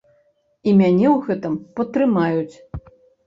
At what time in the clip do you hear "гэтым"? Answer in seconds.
1.27-1.59